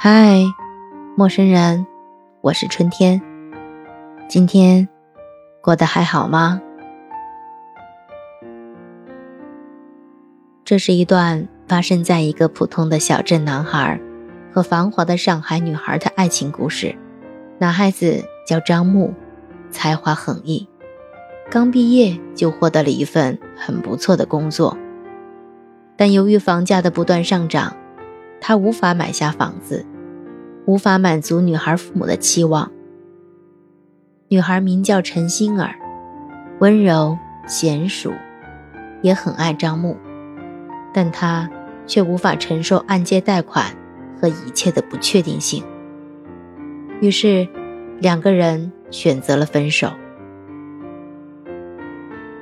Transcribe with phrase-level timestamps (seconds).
[0.00, 0.44] 嗨，
[1.16, 1.84] 陌生人，
[2.40, 3.20] 我是春天。
[4.28, 4.88] 今天
[5.60, 6.62] 过得还好吗？
[10.64, 14.00] 这是一段发生在一个普通的小镇男孩
[14.52, 16.94] 和繁华的上海女孩的爱情故事。
[17.58, 19.12] 男孩子叫张木，
[19.72, 20.68] 才华横溢，
[21.50, 24.78] 刚毕业就获得了一份很不错的工作，
[25.96, 27.74] 但由于房价的不断上涨。
[28.40, 29.84] 他无法买下房子，
[30.66, 32.70] 无法满足女孩父母的期望。
[34.28, 35.74] 女孩名叫陈心儿，
[36.60, 37.16] 温柔
[37.46, 38.12] 娴熟，
[39.02, 39.96] 也很爱张木，
[40.92, 41.48] 但她
[41.86, 43.64] 却无法承受按揭贷款
[44.20, 45.64] 和一切的不确定性。
[47.00, 47.48] 于是，
[48.00, 49.90] 两个人选择了分手。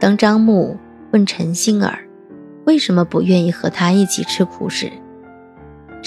[0.00, 0.76] 当张木
[1.12, 2.00] 问陈心儿
[2.64, 4.90] 为什么不愿意和他一起吃苦时，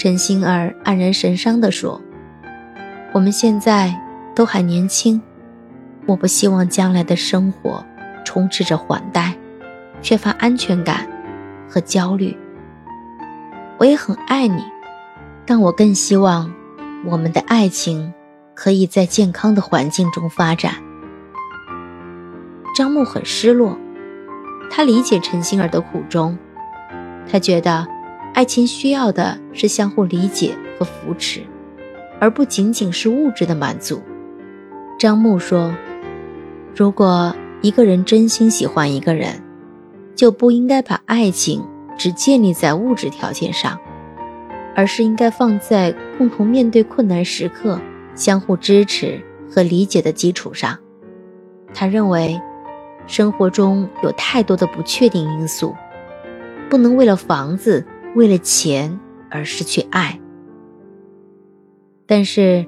[0.00, 2.00] 陈心儿黯然神伤地说
[3.12, 3.94] ：“我们现在
[4.34, 5.20] 都还年轻，
[6.06, 7.84] 我不希望将来的生活
[8.24, 9.36] 充斥着还贷，
[10.00, 11.06] 缺乏安全感
[11.68, 12.34] 和焦虑。
[13.76, 14.64] 我也很爱你，
[15.44, 16.50] 但我更希望
[17.04, 18.14] 我们的爱情
[18.54, 20.76] 可以在健康的环境中发展。”
[22.74, 23.76] 张木很失落，
[24.70, 26.38] 他理解陈心儿的苦衷，
[27.30, 27.86] 他觉得。
[28.40, 31.42] 爱情需要的是相互理解和扶持，
[32.18, 34.00] 而不仅仅是物质的满足。
[34.98, 35.74] 张牧说
[36.74, 39.42] ：“如果一个人真心喜欢一个人，
[40.16, 41.62] 就不应该把爱情
[41.98, 43.78] 只建立在物质条件上，
[44.74, 47.78] 而是应该放在共同面对困难时刻、
[48.14, 50.78] 相互支持和理解的基础上。”
[51.74, 52.40] 他认为，
[53.06, 55.74] 生活中有太多的不确定因素，
[56.70, 57.84] 不能为了房子。
[58.14, 58.98] 为了钱
[59.30, 60.18] 而失去爱，
[62.06, 62.66] 但是，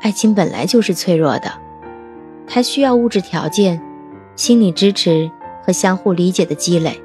[0.00, 1.52] 爱情本来就是脆弱的，
[2.46, 3.82] 它需要物质条件、
[4.34, 5.30] 心理支持
[5.62, 6.98] 和相互理解的积累。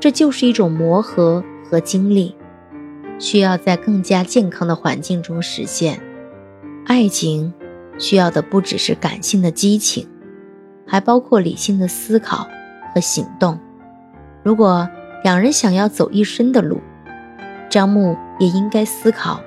[0.00, 2.34] 这就是一种磨合和经历，
[3.18, 6.00] 需要在更加健康的环境中实现。
[6.86, 7.52] 爱情
[7.98, 10.08] 需要的不只是感性的激情，
[10.86, 12.48] 还包括理性的思考
[12.94, 13.58] 和行动。
[14.42, 14.88] 如果，
[15.24, 16.82] 两人想要走一生的路，
[17.70, 19.40] 张木也应该思考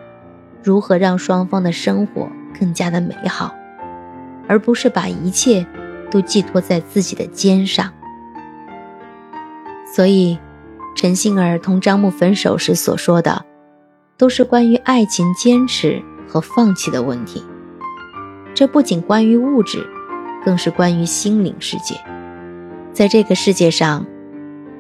[0.63, 2.27] 如何让双方的生活
[2.59, 3.53] 更加的美好，
[4.47, 5.63] 而不是把一切
[6.09, 7.93] 都寄托在自己的肩上。
[9.93, 10.39] 所以，
[10.95, 13.45] 陈杏儿同张木分手时所说的，
[14.17, 17.43] 都是关于爱情坚持和放弃的问题。
[18.55, 19.87] 这不仅关于物质，
[20.43, 21.93] 更是关于心灵世界。
[22.93, 24.03] 在这个世界上，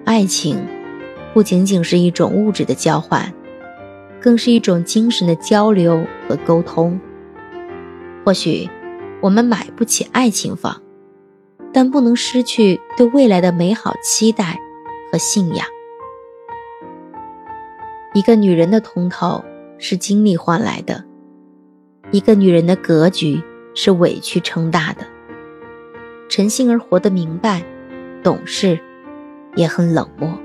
[0.03, 0.57] 爱情。
[1.37, 3.31] 不仅仅是一种物质的交换，
[4.19, 6.99] 更是一种精神的交流和沟通。
[8.25, 8.67] 或许
[9.21, 10.81] 我们买不起爱情房，
[11.71, 14.59] 但不能失去对未来的美好期待
[15.11, 15.63] 和信仰。
[18.15, 19.45] 一个女人的通透
[19.77, 21.03] 是经历换来的，
[22.09, 23.39] 一个女人的格局
[23.75, 25.05] 是委屈撑大的。
[26.29, 27.61] 陈杏儿活得明白、
[28.23, 28.79] 懂事，
[29.55, 30.35] 也很冷漠。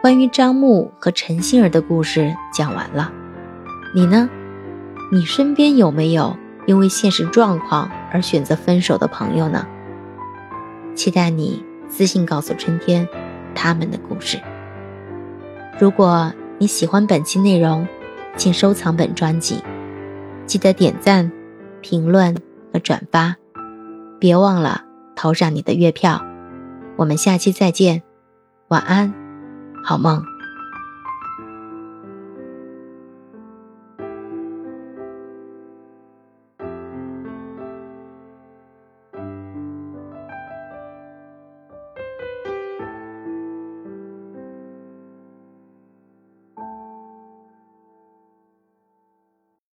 [0.00, 3.12] 关于张牧和陈杏儿的故事讲完了，
[3.94, 4.30] 你呢？
[5.10, 6.36] 你身边有没有
[6.66, 9.66] 因为现实状况而选择分手的朋友呢？
[10.94, 13.08] 期待你私信告诉春天
[13.54, 14.38] 他们的故事。
[15.80, 17.86] 如果你喜欢本期内容，
[18.36, 19.62] 请收藏本专辑，
[20.46, 21.32] 记得点赞、
[21.80, 22.36] 评论
[22.72, 23.34] 和转发，
[24.20, 24.84] 别忘了
[25.16, 26.24] 投上你的月票。
[26.96, 28.02] 我们下期再见，
[28.68, 29.27] 晚安。
[29.88, 30.37] 好梦。